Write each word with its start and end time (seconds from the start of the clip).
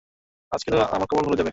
আজকে 0.51 0.69
তো 0.71 0.77
আমার 0.95 1.07
কপাল 1.07 1.23
খুলে 1.23 1.37
যাবে। 1.37 1.49